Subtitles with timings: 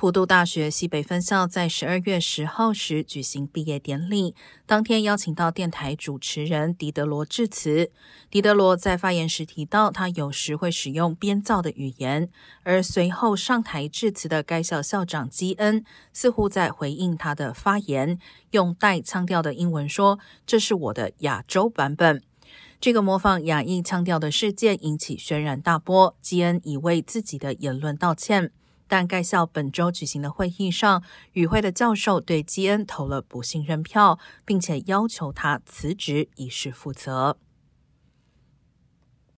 [0.00, 4.32] 普渡大学西北分校在十二月十号时举行毕业典礼，
[4.64, 7.90] 当天邀请到电台主持人狄德罗致辞。
[8.30, 12.30] 狄德罗在发言时提到，他有时会使用编造的语言，
[12.62, 18.20] 而随后上台致辞的该校校长基恩似乎在回应他的发言，
[18.52, 22.22] 用带腔调的英文说：“这是我的亚洲版本。”
[22.80, 28.52] 这个模仿亚裔腔调的事件引起轩然大波，基恩已为自己的言论道歉。
[28.88, 31.02] 但该校本周举行的会议上，
[31.34, 37.36] 与会的教授对基恩投了不信任票，并且要求他辞职以示负责。